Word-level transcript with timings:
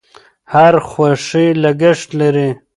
هر 0.53 0.73
خوښي 0.89 1.47
لګښت 1.63 2.09
لري. 2.21 2.49